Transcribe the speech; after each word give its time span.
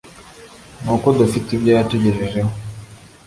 ni 0.83 0.89
uko 0.95 1.07
dufite 1.19 1.47
ibyo 1.53 1.71
yatugejejeho 1.77 2.51